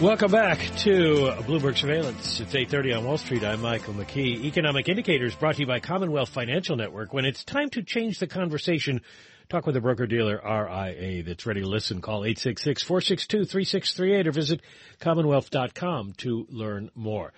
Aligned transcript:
Welcome 0.00 0.30
back 0.30 0.60
to 0.82 1.34
Bloomberg 1.42 1.76
Surveillance. 1.76 2.38
It's 2.38 2.54
8.30 2.54 2.98
on 2.98 3.04
Wall 3.04 3.18
Street. 3.18 3.42
I'm 3.42 3.60
Michael 3.60 3.94
McKee. 3.94 4.44
Economic 4.44 4.88
Indicators 4.88 5.34
brought 5.34 5.56
to 5.56 5.62
you 5.62 5.66
by 5.66 5.80
Commonwealth 5.80 6.28
Financial 6.28 6.76
Network. 6.76 7.12
When 7.12 7.24
it's 7.24 7.42
time 7.42 7.68
to 7.70 7.82
change 7.82 8.20
the 8.20 8.28
conversation, 8.28 9.00
talk 9.48 9.66
with 9.66 9.76
a 9.76 9.80
broker-dealer 9.80 10.36
RIA 10.36 11.24
that's 11.24 11.46
ready 11.46 11.62
to 11.62 11.68
listen. 11.68 12.00
Call 12.00 12.20
866-462-3638 12.20 14.26
or 14.26 14.30
visit 14.30 14.60
commonwealth.com 15.00 16.12
to 16.18 16.46
learn 16.48 16.92
more. 16.94 17.32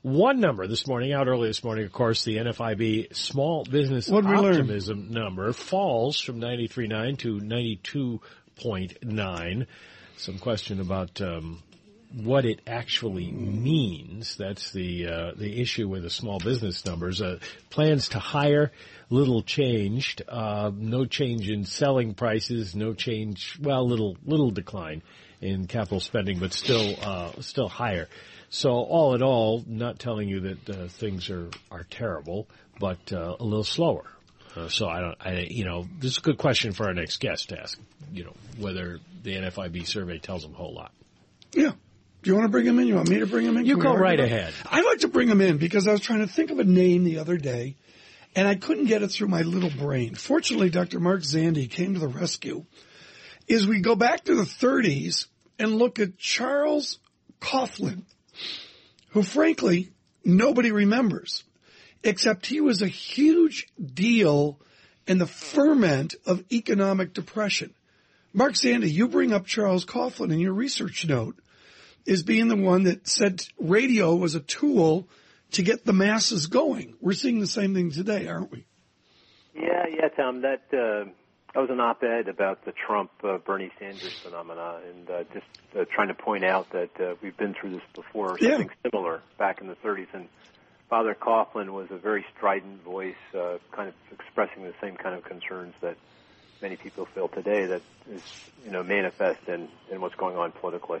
One 0.00 0.40
number 0.40 0.66
this 0.66 0.86
morning, 0.86 1.12
out 1.12 1.28
early 1.28 1.48
this 1.48 1.62
morning, 1.62 1.84
of 1.84 1.92
course, 1.92 2.24
the 2.24 2.38
NFIB 2.38 3.14
small 3.14 3.64
business 3.64 4.10
optimism 4.10 5.10
number 5.10 5.52
falls 5.52 6.18
from 6.18 6.40
93.9 6.40 7.18
to 7.18 7.38
92.9. 8.60 9.66
Some 10.16 10.38
question 10.38 10.80
about 10.80 11.20
um, 11.20 11.62
what 12.12 12.44
it 12.44 12.60
actually 12.66 13.30
means. 13.30 14.36
That's 14.36 14.72
the 14.72 15.08
uh, 15.08 15.32
the 15.36 15.60
issue 15.60 15.88
with 15.88 16.02
the 16.02 16.10
small 16.10 16.38
business 16.38 16.84
numbers. 16.84 17.20
Uh, 17.20 17.38
plans 17.70 18.10
to 18.10 18.18
hire, 18.18 18.72
little 19.10 19.42
changed. 19.42 20.22
Uh, 20.28 20.70
no 20.74 21.04
change 21.04 21.50
in 21.50 21.64
selling 21.64 22.14
prices. 22.14 22.74
No 22.74 22.94
change. 22.94 23.58
Well, 23.60 23.86
little 23.86 24.16
little 24.24 24.50
decline 24.50 25.02
in 25.40 25.66
capital 25.66 26.00
spending, 26.00 26.38
but 26.38 26.52
still 26.52 26.96
uh, 27.02 27.32
still 27.40 27.68
higher. 27.68 28.08
So 28.50 28.70
all 28.70 29.14
in 29.14 29.22
all, 29.22 29.62
not 29.66 29.98
telling 29.98 30.28
you 30.28 30.40
that 30.40 30.70
uh, 30.70 30.88
things 30.88 31.28
are 31.30 31.50
are 31.70 31.84
terrible, 31.84 32.48
but 32.80 33.12
uh, 33.12 33.36
a 33.38 33.44
little 33.44 33.64
slower. 33.64 34.04
so 34.68 34.88
I 34.88 35.00
don't, 35.00 35.16
I, 35.20 35.46
you 35.50 35.64
know, 35.64 35.86
this 36.00 36.12
is 36.12 36.18
a 36.18 36.22
good 36.22 36.38
question 36.38 36.72
for 36.72 36.86
our 36.86 36.94
next 36.94 37.20
guest 37.20 37.50
to 37.50 37.60
ask, 37.60 37.78
you 38.12 38.24
know, 38.24 38.34
whether 38.58 38.98
the 39.22 39.36
NFIB 39.36 39.86
survey 39.86 40.18
tells 40.18 40.42
them 40.42 40.54
a 40.54 40.56
whole 40.56 40.74
lot. 40.74 40.90
Yeah. 41.52 41.72
Do 42.28 42.34
you 42.34 42.40
want 42.40 42.48
to 42.48 42.52
bring 42.52 42.66
him 42.66 42.78
in? 42.78 42.86
You 42.86 42.96
want 42.96 43.08
me 43.08 43.20
to 43.20 43.26
bring 43.26 43.46
him 43.46 43.56
in? 43.56 43.64
You 43.64 43.76
Can 43.76 43.84
go 43.84 43.96
right 43.96 44.20
ahead. 44.20 44.52
I'd 44.66 44.84
like 44.84 44.98
to 44.98 45.08
bring 45.08 45.28
him 45.28 45.40
in 45.40 45.56
because 45.56 45.88
I 45.88 45.92
was 45.92 46.02
trying 46.02 46.18
to 46.18 46.26
think 46.26 46.50
of 46.50 46.58
a 46.58 46.64
name 46.64 47.04
the 47.04 47.20
other 47.20 47.38
day 47.38 47.76
and 48.36 48.46
I 48.46 48.54
couldn't 48.54 48.84
get 48.84 49.02
it 49.02 49.08
through 49.08 49.28
my 49.28 49.40
little 49.40 49.70
brain. 49.70 50.14
Fortunately, 50.14 50.68
Dr. 50.68 51.00
Mark 51.00 51.22
Zandi 51.22 51.70
came 51.70 51.94
to 51.94 52.00
the 52.00 52.06
rescue. 52.06 52.66
Is 53.46 53.66
we 53.66 53.80
go 53.80 53.96
back 53.96 54.24
to 54.24 54.34
the 54.34 54.42
30s 54.42 55.24
and 55.58 55.76
look 55.76 56.00
at 56.00 56.18
Charles 56.18 56.98
Coughlin, 57.40 58.02
who 59.12 59.22
frankly 59.22 59.88
nobody 60.22 60.70
remembers, 60.70 61.44
except 62.04 62.44
he 62.44 62.60
was 62.60 62.82
a 62.82 62.88
huge 62.88 63.68
deal 63.82 64.60
in 65.06 65.16
the 65.16 65.26
ferment 65.26 66.14
of 66.26 66.44
economic 66.52 67.14
depression. 67.14 67.72
Mark 68.34 68.52
Zandi, 68.52 68.92
you 68.92 69.08
bring 69.08 69.32
up 69.32 69.46
Charles 69.46 69.86
Coughlin 69.86 70.30
in 70.30 70.40
your 70.40 70.52
research 70.52 71.06
note 71.08 71.34
is 72.08 72.22
being 72.22 72.48
the 72.48 72.56
one 72.56 72.84
that 72.84 73.06
said 73.06 73.42
radio 73.58 74.14
was 74.16 74.34
a 74.34 74.40
tool 74.40 75.08
to 75.52 75.62
get 75.62 75.84
the 75.84 75.92
masses 75.92 76.46
going. 76.46 76.94
We're 77.00 77.12
seeing 77.12 77.38
the 77.38 77.46
same 77.46 77.74
thing 77.74 77.90
today, 77.90 78.26
aren't 78.26 78.50
we? 78.50 78.64
Yeah, 79.54 79.84
yeah, 79.90 80.08
Tom. 80.08 80.40
That 80.40 80.62
uh, 80.72 81.10
that 81.54 81.60
was 81.60 81.70
an 81.70 81.80
op-ed 81.80 82.28
about 82.28 82.64
the 82.64 82.72
Trump 82.72 83.10
uh, 83.22 83.38
Bernie 83.38 83.70
Sanders 83.78 84.18
phenomena, 84.22 84.80
and 84.88 85.10
uh, 85.10 85.24
just 85.34 85.46
uh, 85.78 85.84
trying 85.94 86.08
to 86.08 86.14
point 86.14 86.44
out 86.44 86.70
that 86.70 86.90
uh, 87.00 87.14
we've 87.22 87.36
been 87.36 87.54
through 87.54 87.72
this 87.72 87.82
before, 87.94 88.38
something 88.38 88.68
yeah. 88.68 88.90
similar 88.90 89.22
back 89.38 89.60
in 89.60 89.66
the 89.66 89.76
30s, 89.76 90.06
and 90.14 90.28
Father 90.88 91.14
Coughlin 91.14 91.70
was 91.70 91.88
a 91.90 91.98
very 91.98 92.24
strident 92.36 92.82
voice, 92.82 93.14
uh, 93.34 93.58
kind 93.72 93.88
of 93.88 93.94
expressing 94.12 94.62
the 94.62 94.74
same 94.80 94.96
kind 94.96 95.14
of 95.14 95.24
concerns 95.24 95.74
that 95.82 95.96
many 96.62 96.76
people 96.76 97.06
feel 97.14 97.28
today 97.28 97.66
that 97.66 97.82
is, 98.10 98.22
you 98.64 98.70
know, 98.70 98.82
manifest 98.82 99.40
in, 99.48 99.68
in 99.90 100.00
what's 100.00 100.14
going 100.14 100.36
on 100.36 100.52
politically. 100.52 101.00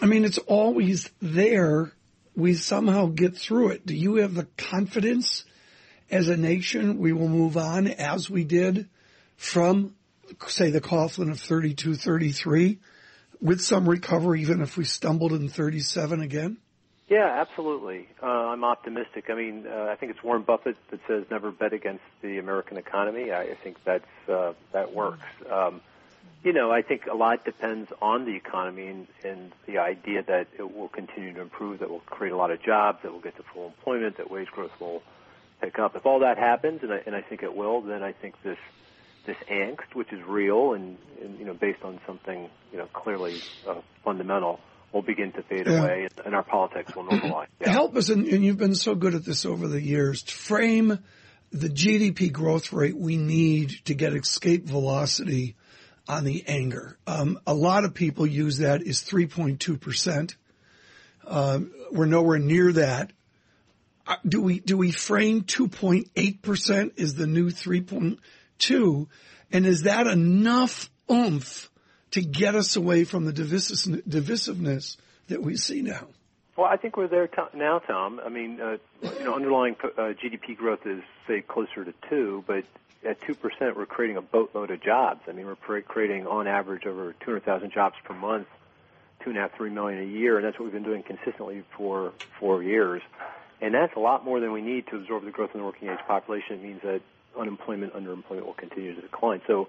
I 0.00 0.06
mean, 0.06 0.24
it's 0.24 0.38
always 0.38 1.10
there. 1.20 1.92
We 2.36 2.54
somehow 2.54 3.06
get 3.06 3.36
through 3.36 3.70
it. 3.70 3.86
Do 3.86 3.94
you 3.94 4.16
have 4.16 4.34
the 4.34 4.48
confidence 4.56 5.44
as 6.10 6.28
a 6.28 6.36
nation 6.36 6.98
we 6.98 7.12
will 7.12 7.28
move 7.28 7.56
on 7.56 7.86
as 7.86 8.28
we 8.28 8.44
did 8.44 8.88
from, 9.36 9.94
say, 10.46 10.70
the 10.70 10.80
Coughlin 10.80 11.30
of 11.30 11.40
32, 11.40 11.94
33 11.94 12.78
with 13.40 13.60
some 13.60 13.88
recovery, 13.88 14.42
even 14.42 14.62
if 14.62 14.76
we 14.76 14.84
stumbled 14.84 15.32
in 15.32 15.48
37 15.48 16.20
again? 16.20 16.58
Yeah, 17.08 17.26
absolutely. 17.26 18.08
Uh, 18.22 18.26
I'm 18.26 18.64
optimistic. 18.64 19.26
I 19.28 19.34
mean, 19.34 19.66
uh, 19.66 19.88
I 19.90 19.96
think 19.96 20.10
it's 20.12 20.22
Warren 20.22 20.42
Buffett 20.42 20.76
that 20.90 21.00
says 21.06 21.24
never 21.30 21.50
bet 21.50 21.74
against 21.74 22.04
the 22.22 22.38
American 22.38 22.78
economy. 22.78 23.30
I, 23.30 23.42
I 23.42 23.54
think 23.62 23.76
that's 23.84 24.04
uh, 24.28 24.54
that 24.72 24.94
works. 24.94 25.22
Um, 25.50 25.82
you 26.44 26.52
know, 26.52 26.70
I 26.70 26.82
think 26.82 27.06
a 27.06 27.14
lot 27.14 27.44
depends 27.44 27.90
on 28.02 28.26
the 28.26 28.36
economy 28.36 28.86
and, 28.86 29.06
and 29.24 29.52
the 29.66 29.78
idea 29.78 30.22
that 30.22 30.48
it 30.58 30.76
will 30.76 30.88
continue 30.88 31.32
to 31.32 31.40
improve, 31.40 31.80
that 31.80 31.88
will 31.88 32.00
create 32.00 32.32
a 32.32 32.36
lot 32.36 32.50
of 32.50 32.62
jobs, 32.62 32.98
that 33.02 33.12
will 33.12 33.20
get 33.20 33.36
to 33.38 33.42
full 33.54 33.66
employment, 33.66 34.18
that 34.18 34.30
wage 34.30 34.48
growth 34.48 34.78
will 34.78 35.02
pick 35.62 35.78
up. 35.78 35.96
If 35.96 36.04
all 36.04 36.20
that 36.20 36.36
happens, 36.36 36.82
and 36.82 36.92
I, 36.92 37.00
and 37.06 37.16
I 37.16 37.22
think 37.22 37.42
it 37.42 37.56
will, 37.56 37.80
then 37.80 38.02
I 38.02 38.12
think 38.12 38.40
this 38.42 38.58
this 39.26 39.38
angst, 39.50 39.94
which 39.94 40.12
is 40.12 40.22
real 40.22 40.74
and, 40.74 40.98
and 41.22 41.38
you 41.38 41.46
know 41.46 41.54
based 41.54 41.82
on 41.82 41.98
something 42.06 42.50
you 42.70 42.78
know 42.78 42.86
clearly 42.92 43.40
uh, 43.66 43.76
fundamental, 44.04 44.60
will 44.92 45.00
begin 45.00 45.32
to 45.32 45.42
fade 45.42 45.66
yeah. 45.66 45.80
away, 45.80 46.08
and, 46.10 46.26
and, 46.26 46.34
our 46.34 46.42
politics 46.42 46.94
will 46.94 47.04
normalize. 47.04 47.46
Yeah. 47.58 47.70
Help 47.72 47.96
us, 47.96 48.10
and, 48.10 48.26
and 48.26 48.44
you've 48.44 48.58
been 48.58 48.74
so 48.74 48.94
good 48.94 49.14
at 49.14 49.24
this 49.24 49.46
over 49.46 49.66
the 49.66 49.80
years, 49.80 50.22
to 50.24 50.34
frame 50.34 50.98
the 51.52 51.70
GDP 51.70 52.30
growth 52.30 52.70
rate 52.70 52.96
we 52.96 53.16
need 53.16 53.70
to 53.86 53.94
get 53.94 54.12
escape 54.14 54.66
velocity 54.66 55.56
on 56.08 56.24
the 56.24 56.44
anger. 56.46 56.98
Um, 57.06 57.38
a 57.46 57.54
lot 57.54 57.84
of 57.84 57.94
people 57.94 58.26
use 58.26 58.58
that 58.58 58.86
as 58.86 59.02
3.2%. 59.02 60.34
Um, 61.26 61.72
we're 61.90 62.06
nowhere 62.06 62.38
near 62.38 62.72
that. 62.72 63.12
Uh, 64.06 64.16
do 64.26 64.42
we, 64.42 64.60
do 64.60 64.76
we 64.76 64.90
frame 64.90 65.42
2.8% 65.42 66.92
is 66.96 67.14
the 67.14 67.26
new 67.26 67.50
3.2? 67.50 69.06
And 69.50 69.66
is 69.66 69.82
that 69.82 70.06
enough 70.06 70.90
oomph 71.10 71.70
to 72.10 72.20
get 72.20 72.54
us 72.54 72.76
away 72.76 73.04
from 73.04 73.24
the 73.24 73.32
divisiveness 73.32 74.96
that 75.28 75.42
we 75.42 75.56
see 75.56 75.80
now? 75.82 76.08
Well, 76.56 76.66
I 76.66 76.76
think 76.76 76.96
we're 76.96 77.08
there 77.08 77.28
now, 77.54 77.80
Tom. 77.80 78.20
I 78.24 78.28
mean, 78.28 78.60
uh, 78.60 78.76
you 79.02 79.24
know, 79.24 79.34
underlying 79.34 79.76
uh, 79.82 80.12
GDP 80.12 80.56
growth 80.56 80.86
is 80.86 81.02
say 81.26 81.40
closer 81.40 81.84
to 81.84 81.92
two, 82.08 82.44
but 82.46 82.64
at 83.04 83.20
2%, 83.22 83.76
we're 83.76 83.86
creating 83.86 84.16
a 84.16 84.22
boatload 84.22 84.70
of 84.70 84.82
jobs. 84.82 85.20
I 85.28 85.32
mean, 85.32 85.46
we're 85.46 85.82
creating 85.82 86.26
on 86.26 86.46
average 86.46 86.86
over 86.86 87.12
200,000 87.20 87.72
jobs 87.72 87.96
per 88.04 88.14
month, 88.14 88.46
two 89.22 89.30
and 89.30 89.38
a 89.38 89.42
half, 89.42 89.56
three 89.56 89.70
million 89.70 90.00
a 90.00 90.06
year, 90.06 90.36
and 90.36 90.46
that's 90.46 90.58
what 90.58 90.64
we've 90.64 90.72
been 90.72 90.84
doing 90.84 91.02
consistently 91.02 91.64
for 91.76 92.12
four 92.38 92.62
years. 92.62 93.02
And 93.60 93.74
that's 93.74 93.96
a 93.96 94.00
lot 94.00 94.24
more 94.24 94.40
than 94.40 94.52
we 94.52 94.62
need 94.62 94.86
to 94.88 94.96
absorb 94.96 95.24
the 95.24 95.30
growth 95.30 95.50
in 95.54 95.60
the 95.60 95.66
working 95.66 95.88
age 95.88 95.98
population. 96.06 96.56
It 96.56 96.62
means 96.62 96.82
that 96.82 97.00
unemployment, 97.38 97.94
underemployment 97.94 98.46
will 98.46 98.54
continue 98.54 98.94
to 98.94 99.00
decline. 99.00 99.42
So 99.46 99.68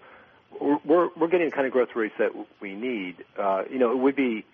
we're, 0.59 1.09
we're 1.15 1.27
getting 1.27 1.49
the 1.49 1.55
kind 1.55 1.67
of 1.67 1.73
growth 1.73 1.89
rates 1.95 2.15
that 2.19 2.31
we 2.61 2.75
need. 2.75 3.23
Uh, 3.37 3.63
you 3.69 3.79
know, 3.79 3.91
it 3.91 3.97
would 3.97 4.15
be, 4.15 4.45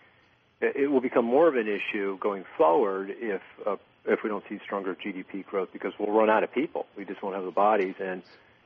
it 0.62 0.92
will 0.92 1.02
become 1.02 1.26
more 1.26 1.48
of 1.48 1.56
an 1.56 1.68
issue 1.68 2.18
going 2.20 2.46
forward 2.58 3.12
if, 3.18 3.42
uh, 3.66 3.78
if 4.06 4.20
we 4.24 4.30
don't 4.30 4.44
see 4.50 4.60
stronger 4.64 4.96
GDP 4.96 5.46
growth 5.46 5.70
because 5.74 5.94
we'll 6.00 6.12
run 6.12 6.30
out 6.30 6.44
of 6.44 6.54
people. 6.54 6.86
We 6.98 7.06
just 7.06 7.22
won't 7.22 7.36
have 7.36 7.46
the 7.46 7.52
bodies 7.52 7.96
and 8.00 8.22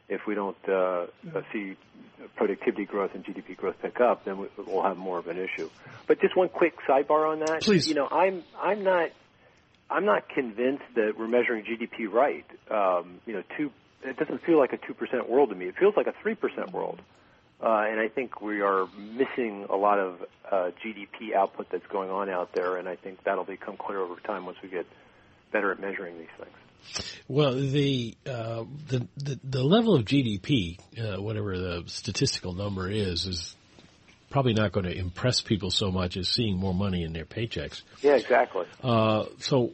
if 0.07 0.21
we 0.27 0.35
don't 0.35 0.57
uh, 0.69 1.07
see 1.51 1.75
productivity 2.35 2.85
growth 2.85 3.11
and 3.13 3.25
GDP 3.25 3.57
growth 3.57 3.75
pick 3.81 3.99
up, 3.99 4.25
then 4.25 4.47
we'll 4.57 4.83
have 4.83 4.97
more 4.97 5.17
of 5.17 5.27
an 5.27 5.37
issue. 5.37 5.69
But 6.07 6.21
just 6.21 6.35
one 6.35 6.49
quick 6.49 6.75
sidebar 6.87 7.29
on 7.31 7.39
that. 7.39 7.61
Please. 7.63 7.87
You 7.87 7.95
know, 7.95 8.07
I'm 8.09 8.43
I'm 8.61 8.83
not 8.83 9.09
I'm 9.89 10.05
not 10.05 10.29
convinced 10.29 10.83
that 10.95 11.13
we're 11.17 11.27
measuring 11.27 11.65
GDP 11.65 12.11
right. 12.11 12.45
Um, 12.69 13.19
you 13.25 13.33
know, 13.33 13.43
two 13.57 13.71
it 14.03 14.17
doesn't 14.17 14.43
feel 14.43 14.59
like 14.59 14.73
a 14.73 14.77
two 14.77 14.93
percent 14.93 15.29
world 15.29 15.49
to 15.49 15.55
me. 15.55 15.65
It 15.65 15.75
feels 15.79 15.95
like 15.97 16.07
a 16.07 16.13
three 16.21 16.35
percent 16.35 16.71
world. 16.71 17.01
Uh, 17.61 17.85
and 17.89 17.99
I 17.99 18.09
think 18.09 18.41
we 18.41 18.61
are 18.61 18.87
missing 18.97 19.67
a 19.69 19.75
lot 19.75 19.97
of 19.97 20.21
uh, 20.51 20.71
GDP 20.83 21.33
output 21.35 21.67
that's 21.71 21.87
going 21.87 22.09
on 22.09 22.29
out 22.29 22.53
there, 22.53 22.77
and 22.77 22.87
I 22.87 22.95
think 22.95 23.23
that'll 23.23 23.45
become 23.45 23.77
clear 23.77 23.99
over 23.99 24.19
time 24.19 24.45
once 24.45 24.57
we 24.61 24.69
get 24.69 24.85
better 25.51 25.71
at 25.71 25.79
measuring 25.79 26.17
these 26.17 26.27
things. 26.37 26.55
Well, 27.27 27.53
the, 27.55 28.15
uh, 28.27 28.65
the, 28.87 29.07
the 29.17 29.39
the 29.43 29.63
level 29.63 29.95
of 29.95 30.05
GDP, 30.05 30.77
uh, 30.99 31.19
whatever 31.21 31.57
the 31.57 31.83
statistical 31.87 32.53
number 32.53 32.89
is, 32.89 33.25
is 33.25 33.55
probably 34.29 34.53
not 34.53 34.71
going 34.71 34.85
to 34.85 34.95
impress 34.95 35.41
people 35.41 35.71
so 35.71 35.91
much 35.91 36.17
as 36.17 36.27
seeing 36.27 36.57
more 36.57 36.73
money 36.73 37.03
in 37.03 37.13
their 37.13 37.25
paychecks. 37.25 37.81
Yeah, 38.01 38.15
exactly. 38.15 38.65
Uh, 38.83 39.25
so, 39.39 39.71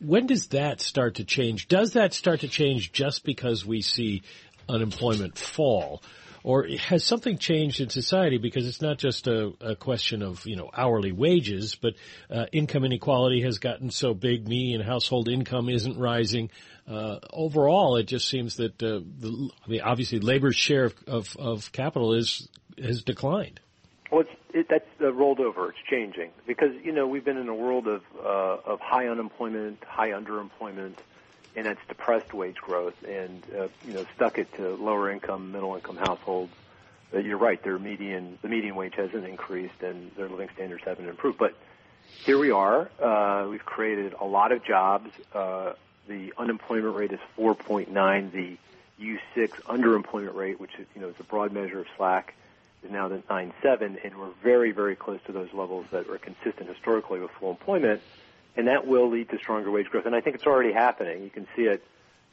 when 0.00 0.26
does 0.26 0.48
that 0.48 0.80
start 0.80 1.14
to 1.14 1.24
change? 1.24 1.68
Does 1.68 1.92
that 1.92 2.12
start 2.12 2.40
to 2.40 2.48
change 2.48 2.92
just 2.92 3.24
because 3.24 3.64
we 3.64 3.80
see 3.80 4.22
unemployment 4.68 5.38
fall? 5.38 6.02
Or 6.46 6.64
has 6.78 7.02
something 7.02 7.38
changed 7.38 7.80
in 7.80 7.88
society 7.88 8.38
because 8.38 8.68
it's 8.68 8.80
not 8.80 8.98
just 8.98 9.26
a, 9.26 9.52
a 9.60 9.74
question 9.74 10.22
of, 10.22 10.46
you 10.46 10.54
know, 10.54 10.70
hourly 10.72 11.10
wages, 11.10 11.74
but 11.74 11.94
uh, 12.30 12.46
income 12.52 12.84
inequality 12.84 13.42
has 13.42 13.58
gotten 13.58 13.90
so 13.90 14.14
big, 14.14 14.46
median 14.46 14.80
household 14.80 15.28
income 15.28 15.68
isn't 15.68 15.98
rising. 15.98 16.50
Uh, 16.86 17.18
overall, 17.32 17.96
it 17.96 18.04
just 18.04 18.28
seems 18.28 18.58
that 18.58 18.80
uh, 18.80 19.00
the, 19.18 19.50
I 19.64 19.68
mean, 19.68 19.80
obviously 19.80 20.20
labor's 20.20 20.54
share 20.54 20.84
of, 20.84 20.94
of, 21.08 21.36
of 21.36 21.72
capital 21.72 22.14
is 22.14 22.48
has 22.80 23.02
declined. 23.02 23.58
Well, 24.12 24.20
it's, 24.20 24.30
it, 24.54 24.66
that's 24.70 24.88
uh, 25.00 25.12
rolled 25.12 25.40
over. 25.40 25.70
It's 25.70 25.78
changing 25.90 26.30
because 26.46 26.70
you 26.84 26.92
know 26.92 27.08
we've 27.08 27.24
been 27.24 27.38
in 27.38 27.48
a 27.48 27.54
world 27.56 27.88
of 27.88 28.02
uh, 28.24 28.72
of 28.72 28.78
high 28.78 29.08
unemployment, 29.08 29.82
high 29.84 30.10
underemployment, 30.10 30.94
and 31.56 31.66
it's 31.66 31.80
depressed 31.88 32.34
wage 32.34 32.56
growth, 32.56 32.94
and 33.08 33.42
uh, 33.58 33.68
you 33.86 33.94
know 33.94 34.04
stuck 34.14 34.38
it 34.38 34.52
to 34.56 34.74
lower 34.74 35.10
income, 35.10 35.52
middle 35.52 35.74
income 35.74 35.96
households. 35.96 36.52
But 37.10 37.24
you're 37.24 37.38
right; 37.38 37.62
their 37.62 37.78
median 37.78 38.38
the 38.42 38.48
median 38.48 38.76
wage 38.76 38.94
hasn't 38.94 39.24
increased, 39.24 39.82
and 39.82 40.12
their 40.16 40.28
living 40.28 40.50
standards 40.54 40.84
haven't 40.84 41.08
improved. 41.08 41.38
But 41.38 41.54
here 42.24 42.38
we 42.38 42.50
are. 42.50 42.90
Uh, 43.00 43.48
we've 43.48 43.64
created 43.64 44.14
a 44.20 44.26
lot 44.26 44.52
of 44.52 44.62
jobs. 44.64 45.10
Uh, 45.32 45.72
the 46.06 46.32
unemployment 46.38 46.94
rate 46.94 47.12
is 47.12 47.18
4.9. 47.36 48.30
The 48.30 48.56
U6 49.00 49.48
underemployment 49.62 50.34
rate, 50.34 50.60
which 50.60 50.74
is 50.78 50.86
you 50.94 51.00
know 51.00 51.08
is 51.08 51.14
a 51.18 51.24
broad 51.24 51.52
measure 51.52 51.80
of 51.80 51.86
slack, 51.96 52.34
is 52.84 52.90
now 52.90 53.08
the 53.08 53.18
9.7, 53.30 54.04
and 54.04 54.18
we're 54.18 54.28
very 54.42 54.72
very 54.72 54.94
close 54.94 55.20
to 55.26 55.32
those 55.32 55.52
levels 55.54 55.86
that 55.90 56.06
are 56.08 56.18
consistent 56.18 56.68
historically 56.68 57.20
with 57.20 57.30
full 57.30 57.50
employment 57.50 58.02
and 58.56 58.68
that 58.68 58.86
will 58.86 59.10
lead 59.10 59.28
to 59.30 59.38
stronger 59.38 59.70
wage 59.70 59.86
growth. 59.86 60.06
And 60.06 60.14
I 60.14 60.20
think 60.20 60.36
it's 60.36 60.46
already 60.46 60.72
happening. 60.72 61.22
You 61.22 61.30
can 61.30 61.46
see 61.54 61.62
it 61.62 61.84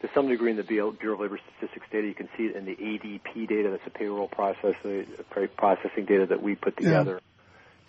to 0.02 0.10
some 0.14 0.28
degree 0.28 0.52
in 0.52 0.58
the 0.58 0.64
Bureau 0.64 0.90
of 0.90 1.20
Labor 1.20 1.40
Statistics 1.58 1.86
data. 1.92 2.08
You 2.08 2.14
can 2.14 2.30
see 2.38 2.46
it 2.46 2.56
in 2.56 2.66
the 2.66 2.76
ADP 2.76 3.48
data. 3.48 3.70
That's 3.70 3.84
the 3.84 3.90
payroll 3.90 4.28
processing 4.28 5.08
processing 5.56 6.06
data 6.06 6.26
that 6.28 6.42
we 6.42 6.56
put 6.56 6.78
together. 6.78 7.22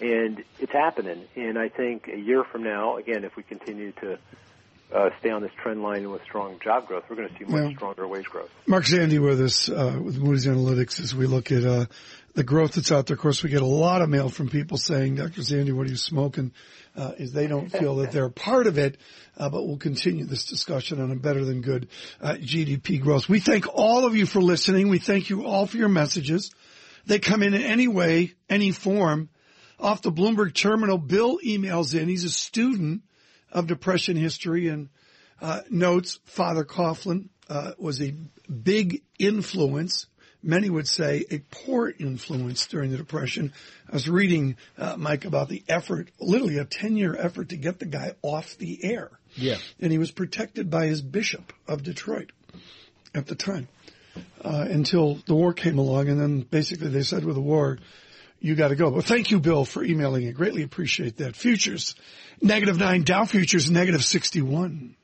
Yeah. 0.01 0.07
And 0.07 0.45
it's 0.59 0.73
happening. 0.73 1.25
And 1.37 1.59
I 1.59 1.69
think 1.69 2.09
a 2.09 2.19
year 2.19 2.45
from 2.45 2.65
now, 2.65 2.97
again, 2.97 3.25
if 3.25 3.37
we 3.37 3.43
continue 3.43 3.93
to 3.93 4.19
uh, 4.93 5.11
stay 5.21 5.31
on 5.31 5.43
this 5.43 5.53
trend 5.63 5.83
line 5.83 6.11
with 6.11 6.23
strong 6.23 6.59
job 6.63 6.87
growth, 6.87 7.05
we're 7.09 7.17
going 7.17 7.29
to 7.29 7.39
see 7.39 7.45
much 7.45 7.71
yeah. 7.71 7.77
stronger 7.77 8.09
wage 8.09 8.27
growth. 8.27 8.51
Mark 8.67 8.85
Zandi 8.85 9.23
with 9.23 9.41
us 9.41 9.69
uh, 9.69 9.99
with 10.03 10.19
Moody's 10.19 10.47
Analytics 10.47 11.01
as 11.01 11.15
we 11.15 11.27
look 11.27 11.53
at 11.53 11.65
uh, 11.65 11.87
the 12.35 12.45
growth 12.45 12.75
that's 12.75 12.93
out 12.93 13.07
there. 13.07 13.15
Of 13.15 13.21
course, 13.21 13.43
we 13.43 13.51
get 13.51 13.63
a 13.63 13.67
lot 13.67 14.03
of 14.03 14.09
mail 14.09 14.29
from 14.29 14.49
people 14.49 14.77
saying, 14.77 15.17
Dr. 15.17 15.41
Zandi, 15.41 15.73
what 15.73 15.87
are 15.87 15.91
you 15.91 15.97
smoking? 15.97 16.53
uh, 16.97 17.13
is 17.19 17.33
they 17.33 17.47
don't 17.47 17.71
feel 17.71 17.97
that 17.97 18.13
they're 18.13 18.29
part 18.29 18.67
of 18.67 18.79
it. 18.79 18.99
Uh, 19.37 19.49
but 19.49 19.67
we'll 19.67 19.79
continue 19.79 20.25
this 20.25 20.47
discussion 20.47 21.01
on 21.01 21.11
a 21.11 21.17
better 21.17 21.45
than 21.45 21.61
good 21.61 21.89
uh, 22.21 22.35
GDP 22.35 23.01
growth. 23.01 23.29
We 23.29 23.41
thank 23.41 23.67
all 23.73 24.07
of 24.07 24.15
you 24.15 24.27
for 24.27 24.41
listening. 24.41 24.89
We 24.89 24.99
thank 24.99 25.29
you 25.29 25.45
all 25.45 25.67
for 25.67 25.77
your 25.77 25.89
messages. 25.89 26.53
They 27.07 27.19
come 27.19 27.43
in 27.43 27.55
in 27.55 27.63
any 27.63 27.89
way, 27.89 28.35
any 28.49 28.71
form. 28.71 29.29
Off 29.81 30.03
the 30.03 30.13
Bloomberg 30.13 30.55
terminal, 30.55 30.99
Bill 30.99 31.39
emails 31.45 31.99
in. 32.01 32.09
He's 32.09 32.25
a 32.25 32.31
student 32.31 33.03
of 33.55 33.67
depression 33.67 34.17
history 34.17 34.69
and 34.69 34.91
uh, 35.41 35.61
notes 35.71 36.21
Father 36.27 36.65
Coughlin 36.65 37.29
uh, 37.49 37.73
was 37.79 38.03
a 38.03 38.15
big 38.51 39.03
influence 39.19 40.07
many 40.45 40.69
would 40.69 40.87
say 40.87 41.25
a 41.31 41.39
poor 41.51 41.93
influence 41.99 42.67
during 42.67 42.91
the 42.91 42.97
Depression. 42.97 43.53
I 43.89 43.95
was 43.95 44.09
reading, 44.09 44.57
uh, 44.79 44.97
Mike, 44.97 45.25
about 45.25 45.49
the 45.49 45.63
effort, 45.69 46.11
literally 46.21 46.59
a 46.59 46.65
10 46.65 46.97
year 46.97 47.17
effort 47.17 47.49
to 47.49 47.57
get 47.57 47.79
the 47.79 47.87
guy 47.87 48.13
off 48.23 48.57
the 48.59 48.85
air. 48.85 49.11
Yeah. 49.35 49.57
And 49.81 49.91
he 49.91 49.99
was 49.99 50.11
protected 50.11 50.71
by 50.71 50.87
his 50.87 51.03
bishop 51.03 51.53
of 51.67 51.83
Detroit 51.83 52.31
at 53.15 53.27
the 53.27 53.35
time. 53.35 53.69
Uh, 54.45 54.67
until 54.71 55.17
the 55.27 55.35
war 55.35 55.53
came 55.53 55.79
along 55.79 56.09
and 56.09 56.21
then 56.21 56.41
basically 56.43 56.89
they 56.89 57.03
said 57.03 57.25
with 57.25 57.35
the 57.35 57.41
war, 57.41 57.79
you 58.45 58.55
got 58.55 58.69
to 58.69 58.77
go. 58.77 58.91
But 58.91 59.07
thank 59.07 59.31
you, 59.31 59.41
Bill, 59.41 59.65
for 59.65 59.83
emailing 59.83 60.25
it. 60.25 60.35
Greatly 60.35 60.63
appreciate 60.63 61.17
that. 61.17 61.35
Futures, 61.35 61.95
negative 62.43 62.79
nine, 62.79 63.03
Dow 63.03 63.25
futures, 63.25 63.71
negative 63.71 64.05
61. 64.05 64.97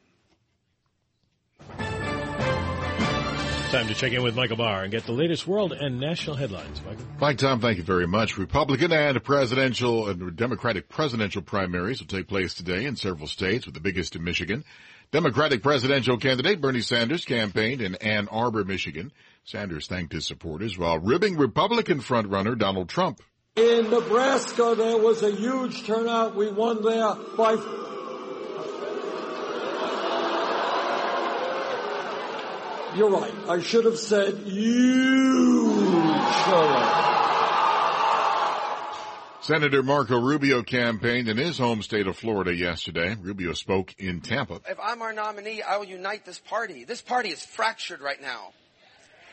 Time 3.71 3.87
to 3.87 3.95
check 3.95 4.13
in 4.13 4.23
with 4.23 4.37
Michael 4.37 4.57
Barr 4.59 4.83
and 4.83 4.91
get 4.91 5.07
the 5.07 5.13
latest 5.13 5.47
world 5.47 5.73
and 5.73 5.99
national 5.99 6.37
headlines. 6.37 6.83
Michael. 6.85 7.05
Mike 7.19 7.39
Tom, 7.39 7.61
thank 7.61 7.79
you 7.79 7.83
very 7.83 8.07
much. 8.07 8.37
Republican 8.37 8.93
and 8.93 9.23
presidential 9.25 10.11
and 10.11 10.37
Democratic 10.37 10.91
presidential 10.91 11.41
primaries 11.41 12.01
will 12.01 12.09
take 12.09 12.29
place 12.29 12.53
today 12.53 12.85
in 12.85 12.97
several 12.97 13.27
states, 13.27 13.65
with 13.65 13.75
the 13.75 13.81
biggest 13.81 14.17
in 14.17 14.23
Michigan. 14.23 14.65
Democratic 15.13 15.63
presidential 15.63 16.19
candidate 16.19 16.61
Bernie 16.61 16.83
Sanders 16.83 17.25
campaigned 17.25 17.81
in 17.81 17.95
Ann 17.95 18.29
Arbor, 18.29 18.65
Michigan. 18.65 19.13
Sanders 19.45 19.87
thanked 19.87 20.13
his 20.13 20.27
supporters 20.27 20.77
while 20.77 20.99
ribbing 20.99 21.39
Republican 21.39 22.01
frontrunner 22.01 22.59
Donald 22.59 22.91
Trump. 22.91 23.23
In 23.56 23.91
Nebraska, 23.91 24.75
there 24.76 24.97
was 24.97 25.23
a 25.23 25.31
huge 25.31 25.85
turnout. 25.85 26.37
We 26.37 26.50
won 26.50 26.82
there 26.82 27.14
by 27.37 27.52
You're 32.97 33.11
right. 33.11 33.32
I 33.49 33.61
should 33.61 33.85
have 33.85 33.99
said 33.99 34.38
you. 34.47 35.70
Senator 39.43 39.82
Marco 39.82 40.20
Rubio 40.20 40.62
campaigned 40.62 41.29
in 41.29 41.37
his 41.37 41.58
home 41.58 41.82
state 41.82 42.06
of 42.06 42.17
Florida 42.17 42.55
yesterday. 42.55 43.17
Rubio 43.20 43.52
spoke 43.52 43.94
in 43.99 44.20
Tampa. 44.20 44.61
If 44.69 44.79
I'm 44.82 45.02
our 45.02 45.12
nominee, 45.12 45.62
I 45.62 45.76
will 45.76 45.87
unite 45.87 46.25
this 46.25 46.38
party. 46.38 46.85
This 46.85 47.02
party 47.02 47.31
is 47.31 47.44
fractured 47.44 48.00
right 48.00 48.20
now. 48.20 48.52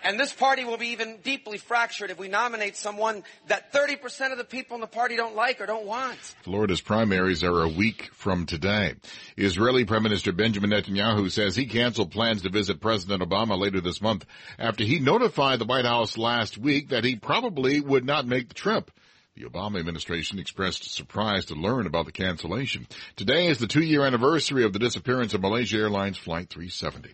And 0.08 0.18
this 0.18 0.32
party 0.32 0.64
will 0.64 0.78
be 0.78 0.92
even 0.92 1.18
deeply 1.22 1.58
fractured 1.58 2.12
if 2.12 2.18
we 2.18 2.30
nominate 2.30 2.78
someone 2.78 3.26
that 3.48 3.74
30% 3.74 4.32
of 4.32 4.38
the 4.38 4.46
people 4.46 4.76
in 4.76 4.80
the 4.80 4.88
party 4.88 5.18
don't 5.18 5.36
like 5.36 5.60
or 5.60 5.66
don't 5.66 5.86
want. 5.86 6.18
Florida's 6.44 6.80
primaries 6.80 7.44
are 7.44 7.62
a 7.62 7.68
week 7.68 8.10
from 8.14 8.46
today. 8.46 8.96
Israeli 9.36 9.84
Prime 9.84 10.04
Minister 10.04 10.32
Benjamin 10.32 10.70
Netanyahu 10.70 11.30
says 11.30 11.58
he 11.58 11.66
canceled 11.66 12.12
plans 12.12 12.44
to 12.44 12.50
visit 12.50 12.80
President 12.80 13.22
Obama 13.22 13.60
later 13.60 13.82
this 13.82 14.02
month 14.02 14.26
after 14.58 14.86
he 14.86 15.00
notified 15.00 15.60
the 15.60 15.66
White 15.66 15.84
House 15.84 16.18
last 16.18 16.58
week 16.58 16.88
that 16.90 17.04
he 17.04 17.18
probably 17.18 17.82
would 17.82 18.06
not 18.06 18.26
make 18.26 18.48
the 18.48 18.54
trip. 18.54 18.90
The 19.38 19.48
Obama 19.48 19.78
administration 19.78 20.40
expressed 20.40 20.96
surprise 20.96 21.46
to 21.46 21.54
learn 21.54 21.86
about 21.86 22.08
the 22.08 22.12
cancellation. 22.12 22.88
Today 23.16 23.46
is 23.46 23.60
the 23.60 23.68
two-year 23.68 24.04
anniversary 24.04 24.64
of 24.64 24.74
the 24.74 24.80
disappearance 24.80 25.36
of 25.36 25.42
Malaysia 25.42 25.78
Airlines 25.78 26.18
Flight 26.18 26.50
370. 26.50 27.14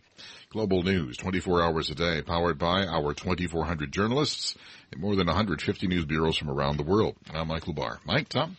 Global 0.50 0.84
news 0.84 1.18
24 1.18 1.62
hours 1.62 1.90
a 1.90 1.96
day, 1.96 2.22
powered 2.22 2.58
by 2.58 2.86
our 2.86 3.14
2,400 3.14 3.92
journalists 3.92 4.56
and 4.94 5.02
more 5.02 5.18
than 5.18 5.28
150 5.28 5.88
news 5.88 6.06
bureaus 6.06 6.38
from 6.38 6.50
around 6.50 6.78
the 6.78 6.84
world. 6.84 7.18
I'm 7.34 7.50
Michael 7.50 7.74
Barr. 7.74 8.00
Mike, 8.06 8.30
Tom? 8.30 8.56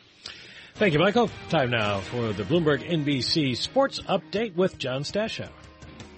Thank 0.75 0.93
you, 0.93 0.99
Michael. 0.99 1.31
Time 1.49 1.71
now 1.71 2.01
for 2.01 2.35
the 2.35 2.43
Bloomberg 2.43 2.87
NBC 2.87 3.57
Sports 3.57 3.99
Update 4.01 4.57
with 4.57 4.77
John 4.77 5.05
Stashower. 5.05 5.49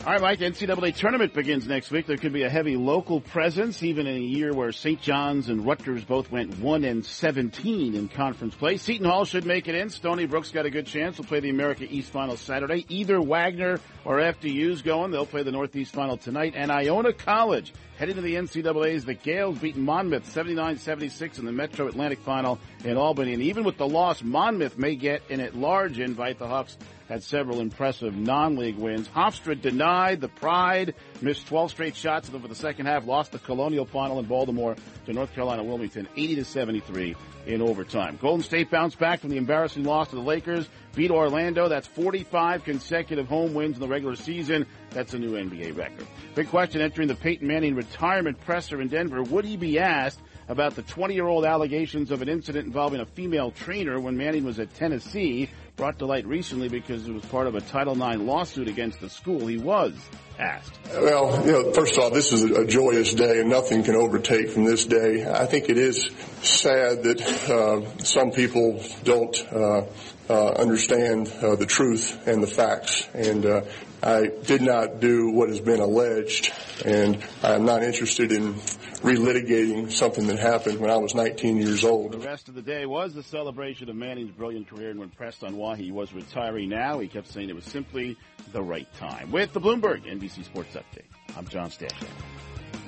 All 0.06 0.12
right, 0.12 0.22
Mike, 0.22 0.38
the 0.38 0.44
NCAA 0.44 0.94
tournament 0.94 1.34
begins 1.34 1.66
next 1.66 1.90
week. 1.90 2.06
There 2.06 2.16
could 2.16 2.32
be 2.32 2.44
a 2.44 2.48
heavy 2.48 2.76
local 2.76 3.20
presence, 3.20 3.82
even 3.82 4.06
in 4.06 4.14
a 4.14 4.20
year 4.20 4.54
where 4.54 4.70
St. 4.70 5.02
John's 5.02 5.48
and 5.48 5.66
Rutgers 5.66 6.04
both 6.04 6.30
went 6.30 6.60
1 6.60 6.84
and 6.84 7.04
17 7.04 7.96
in 7.96 8.06
conference 8.06 8.54
play. 8.54 8.76
Seton 8.76 9.08
Hall 9.08 9.24
should 9.24 9.44
make 9.44 9.66
it 9.66 9.74
in. 9.74 9.90
Stony 9.90 10.26
Brook's 10.26 10.52
got 10.52 10.64
a 10.64 10.70
good 10.70 10.86
chance. 10.86 11.16
They'll 11.16 11.26
play 11.26 11.40
the 11.40 11.50
America 11.50 11.88
East 11.90 12.12
Final 12.12 12.36
Saturday. 12.36 12.86
Either 12.88 13.20
Wagner 13.20 13.80
or 14.04 14.18
FDU's 14.18 14.82
going. 14.82 15.10
They'll 15.10 15.26
play 15.26 15.42
the 15.42 15.50
Northeast 15.50 15.92
Final 15.92 16.16
tonight. 16.16 16.54
And 16.54 16.70
Iona 16.70 17.12
College 17.12 17.72
heading 17.98 18.16
to 18.16 18.20
the 18.20 18.34
NCAA's. 18.34 19.04
The 19.04 19.14
Gaels 19.14 19.58
beat 19.58 19.76
Monmouth 19.76 20.32
79-76 20.32 21.38
in 21.38 21.44
the 21.44 21.52
Metro 21.52 21.88
Atlantic 21.88 22.18
Final 22.20 22.58
in 22.84 22.96
Albany. 22.96 23.32
And 23.32 23.42
even 23.42 23.64
with 23.64 23.78
the 23.78 23.88
loss, 23.88 24.22
Monmouth 24.22 24.78
may 24.78 24.96
get 24.96 25.22
an 25.30 25.40
at-large 25.40 25.98
invite. 25.98 26.38
The 26.38 26.46
Hawks 26.46 26.76
had 27.08 27.22
several 27.22 27.60
impressive 27.60 28.16
non-league 28.16 28.76
wins. 28.76 29.08
Hofstra 29.08 29.60
denied 29.60 30.20
the 30.20 30.28
pride, 30.28 30.94
missed 31.20 31.46
12 31.46 31.70
straight 31.70 31.96
shots 31.96 32.30
over 32.32 32.48
the 32.48 32.54
second 32.54 32.86
half, 32.86 33.06
lost 33.06 33.32
the 33.32 33.38
Colonial 33.38 33.84
final 33.84 34.18
in 34.18 34.26
Baltimore 34.26 34.76
to 35.06 35.12
North 35.12 35.32
Carolina 35.32 35.62
Wilmington 35.62 36.08
80 36.16 36.34
to 36.36 36.44
73 36.44 37.16
in 37.46 37.62
overtime. 37.62 38.18
Golden 38.20 38.42
State 38.42 38.70
bounced 38.70 38.98
back 38.98 39.20
from 39.20 39.30
the 39.30 39.36
embarrassing 39.36 39.84
loss 39.84 40.08
to 40.08 40.16
the 40.16 40.22
Lakers, 40.22 40.68
beat 40.94 41.10
Orlando. 41.10 41.68
That's 41.68 41.86
45 41.86 42.64
consecutive 42.64 43.28
home 43.28 43.54
wins 43.54 43.76
in 43.76 43.80
the 43.80 43.88
regular 43.88 44.16
season. 44.16 44.66
That's 44.90 45.14
a 45.14 45.18
new 45.18 45.32
NBA 45.32 45.76
record. 45.76 46.06
Big 46.34 46.48
question 46.48 46.80
entering 46.80 47.08
the 47.08 47.14
Peyton 47.14 47.46
Manning 47.46 47.74
retirement 47.74 48.40
presser 48.40 48.80
in 48.80 48.88
Denver. 48.88 49.22
Would 49.22 49.44
he 49.44 49.56
be 49.56 49.78
asked 49.78 50.20
about 50.48 50.74
the 50.74 50.82
20 50.82 51.14
year 51.14 51.26
old 51.26 51.44
allegations 51.44 52.10
of 52.10 52.22
an 52.22 52.28
incident 52.28 52.66
involving 52.66 53.00
a 53.00 53.06
female 53.06 53.50
trainer 53.50 54.00
when 54.00 54.16
Manning 54.16 54.44
was 54.44 54.58
at 54.58 54.74
Tennessee? 54.74 55.48
brought 55.76 55.98
to 55.98 56.06
light 56.06 56.26
recently 56.26 56.70
because 56.70 57.06
it 57.06 57.12
was 57.12 57.22
part 57.26 57.46
of 57.46 57.54
a 57.54 57.60
Title 57.60 57.92
IX 57.92 58.22
lawsuit 58.22 58.66
against 58.66 58.98
the 58.98 59.10
school 59.10 59.46
he 59.46 59.58
was 59.58 59.92
asked. 60.38 60.72
Well, 60.90 61.44
you 61.44 61.52
know, 61.52 61.72
first 61.72 61.96
of 61.96 62.04
all, 62.04 62.10
this 62.10 62.32
is 62.32 62.44
a 62.44 62.64
joyous 62.64 63.14
day 63.14 63.40
and 63.40 63.50
nothing 63.50 63.82
can 63.82 63.96
overtake 63.96 64.50
from 64.50 64.64
this 64.64 64.86
day. 64.86 65.26
I 65.26 65.46
think 65.46 65.68
it 65.68 65.78
is 65.78 66.10
sad 66.42 67.02
that 67.04 67.20
uh, 67.50 67.98
some 67.98 68.30
people 68.30 68.82
don't 69.04 69.36
uh, 69.52 69.86
uh, 70.28 70.48
understand 70.52 71.28
uh, 71.40 71.56
the 71.56 71.66
truth 71.66 72.26
and 72.26 72.42
the 72.42 72.46
facts. 72.46 73.08
And 73.14 73.44
uh, 73.46 73.62
I 74.02 74.26
did 74.44 74.62
not 74.62 75.00
do 75.00 75.30
what 75.30 75.48
has 75.48 75.60
been 75.60 75.80
alleged, 75.80 76.52
and 76.84 77.24
I'm 77.42 77.64
not 77.64 77.82
interested 77.82 78.30
in 78.30 78.54
relitigating 79.00 79.90
something 79.90 80.26
that 80.26 80.38
happened 80.38 80.78
when 80.80 80.90
I 80.90 80.96
was 80.96 81.14
19 81.14 81.56
years 81.56 81.84
old. 81.84 82.12
The 82.12 82.18
rest 82.18 82.48
of 82.48 82.54
the 82.54 82.62
day 82.62 82.86
was 82.86 83.14
the 83.14 83.22
celebration 83.22 83.88
of 83.88 83.96
Manning's 83.96 84.30
brilliant 84.30 84.68
career, 84.68 84.90
and 84.90 85.00
when 85.00 85.10
pressed 85.10 85.44
on 85.44 85.56
why 85.56 85.76
he 85.76 85.92
was 85.92 86.12
retiring 86.12 86.68
now, 86.68 86.98
he 86.98 87.08
kept 87.08 87.28
saying 87.28 87.48
it 87.48 87.54
was 87.54 87.64
simply 87.64 88.16
the 88.52 88.62
right 88.62 88.92
time. 88.94 89.30
With 89.30 89.52
the 89.52 89.60
Bloomberg 89.60 90.04
NBC 90.04 90.44
Sports 90.44 90.74
Update, 90.74 91.36
I'm 91.36 91.46
John 91.48 91.70
Stashower. 91.70 92.08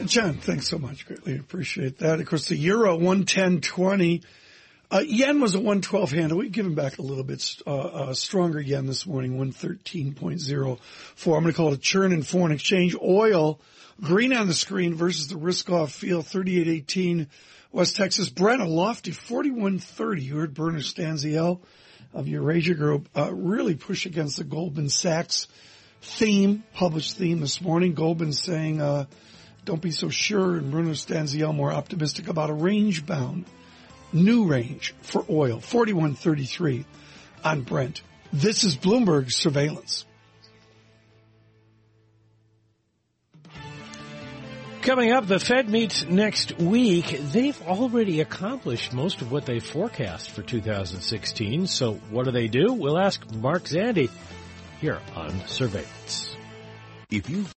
John, 0.07 0.35
thanks 0.35 0.69
so 0.69 0.79
much. 0.79 1.07
Greatly 1.07 1.38
appreciate 1.38 1.99
that. 1.99 2.21
Of 2.21 2.27
course, 2.27 2.49
the 2.49 2.57
euro 2.57 2.97
110.20. 2.97 4.23
Uh, 4.90 5.00
yen 5.07 5.38
was 5.38 5.54
a 5.54 5.59
112 5.59 6.12
handle. 6.12 6.38
We've 6.38 6.50
given 6.50 6.75
back 6.75 6.97
a 6.97 7.02
little 7.02 7.25
bit 7.25 7.57
uh, 7.66 7.76
uh, 7.76 8.14
stronger 8.14 8.59
yen 8.59 8.87
this 8.87 9.07
morning, 9.07 9.37
113.04. 9.37 10.78
I'm 11.26 11.42
going 11.42 11.45
to 11.45 11.52
call 11.52 11.73
it 11.73 11.75
a 11.75 11.78
churn 11.78 12.11
in 12.11 12.23
foreign 12.23 12.52
exchange. 12.52 12.97
Oil, 12.97 13.61
green 14.00 14.33
on 14.33 14.47
the 14.47 14.54
screen 14.54 14.95
versus 14.95 15.28
the 15.28 15.37
risk 15.37 15.68
off 15.68 15.92
field, 15.92 16.25
38.18. 16.25 17.26
West 17.71 17.97
Texas 17.97 18.30
Brent, 18.30 18.62
a 18.62 18.64
lofty 18.64 19.11
41.30. 19.11 20.23
You 20.23 20.37
heard 20.37 20.54
Bernard 20.54 20.80
Stanziel 20.80 21.61
of 22.14 22.26
Eurasia 22.26 22.73
Group 22.73 23.11
uh, 23.14 23.30
really 23.30 23.75
push 23.75 24.07
against 24.07 24.38
the 24.38 24.45
Goldman 24.45 24.88
Sachs 24.88 25.49
theme, 26.00 26.64
published 26.73 27.18
theme 27.18 27.40
this 27.40 27.61
morning. 27.61 27.92
Goldman 27.92 28.33
saying, 28.33 28.80
uh, 28.80 29.04
don't 29.66 29.83
be 29.83 29.90
so 29.90 30.09
sure, 30.09 30.57
and 30.57 30.71
Bruno 30.71 30.92
Stanziel 30.92 31.54
more 31.54 31.75
optimistic 31.75 32.28
about 32.28 32.49
a 32.49 32.54
range 32.54 33.04
bound 33.04 33.45
new 34.12 34.45
range 34.47 34.95
for 35.03 35.25
oil, 35.29 35.59
41.33 35.59 36.85
on 37.45 37.62
Brent. 37.62 38.03
This 38.33 38.65
is 38.65 38.77
Bloomberg 38.77 39.33
surveillance. 39.33 40.05
Coming 44.83 45.12
up, 45.12 45.27
the 45.27 45.38
Fed 45.38 45.69
meets 45.69 46.05
next 46.05 46.59
week. 46.59 47.19
They've 47.33 47.61
already 47.62 48.21
accomplished 48.21 48.95
most 48.95 49.21
of 49.21 49.31
what 49.31 49.45
they 49.45 49.59
forecast 49.61 50.31
for 50.31 50.43
2016. 50.43 51.67
So 51.67 51.95
what 52.11 52.25
do 52.25 52.31
they 52.31 52.49
do? 52.49 52.73
We'll 52.73 52.99
ask 52.99 53.31
Mark 53.35 53.65
Zandi 53.65 54.09
here 54.81 54.99
on 55.15 55.47
Surveillance. 55.47 56.35
If 57.11 57.29
you 57.29 57.43